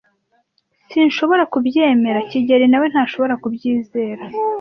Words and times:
S 0.03 0.03
Sinshobora 0.91 1.43
kubyemera. 1.53 2.19
kigeli 2.29 2.65
nawe 2.69 2.85
ntashobora 2.91 3.33
kubyizera. 3.43 4.21